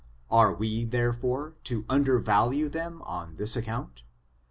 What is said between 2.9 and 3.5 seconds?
on